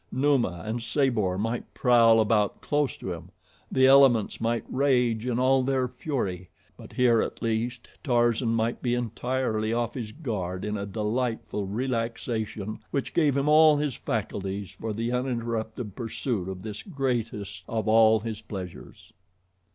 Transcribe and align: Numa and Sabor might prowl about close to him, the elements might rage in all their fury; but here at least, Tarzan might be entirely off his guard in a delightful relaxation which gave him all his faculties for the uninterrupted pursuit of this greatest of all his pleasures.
Numa 0.11 0.63
and 0.65 0.81
Sabor 0.81 1.37
might 1.37 1.75
prowl 1.75 2.19
about 2.19 2.59
close 2.59 2.97
to 2.97 3.13
him, 3.13 3.29
the 3.71 3.85
elements 3.85 4.41
might 4.41 4.63
rage 4.67 5.27
in 5.27 5.37
all 5.37 5.61
their 5.61 5.87
fury; 5.87 6.49
but 6.75 6.93
here 6.93 7.21
at 7.21 7.43
least, 7.43 7.87
Tarzan 8.03 8.55
might 8.55 8.81
be 8.81 8.95
entirely 8.95 9.71
off 9.73 9.93
his 9.93 10.11
guard 10.11 10.65
in 10.65 10.75
a 10.75 10.87
delightful 10.87 11.67
relaxation 11.67 12.79
which 12.89 13.13
gave 13.13 13.37
him 13.37 13.47
all 13.47 13.77
his 13.77 13.93
faculties 13.93 14.71
for 14.71 14.91
the 14.91 15.11
uninterrupted 15.11 15.95
pursuit 15.95 16.49
of 16.49 16.63
this 16.63 16.81
greatest 16.81 17.63
of 17.69 17.87
all 17.87 18.21
his 18.21 18.41
pleasures. 18.41 19.13